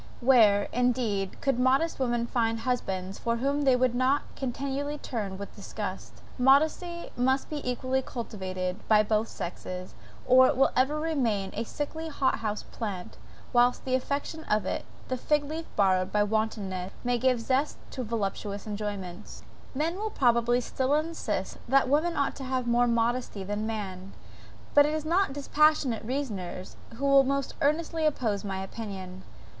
[0.19, 5.55] Where, indeed, could modest women find husbands from whom they would not continually turn with
[5.55, 6.23] disgust?
[6.39, 9.93] Modesty must be equally cultivated by both sexes,
[10.25, 13.17] or it will ever remain a sickly hot house plant,
[13.53, 17.77] whilst the affectation of it, the fig leaf borrowed by wantonness, may give a zest
[17.91, 19.43] to voluptuous enjoyments.)
[19.75, 24.13] Men will probably still insist that woman ought to have more modesty than man;
[24.73, 29.21] but it is not dispassionate reasoners who will most earnestly oppose my opinion.